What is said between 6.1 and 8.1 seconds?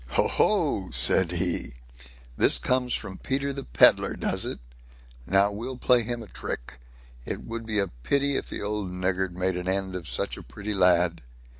a trick. It would be a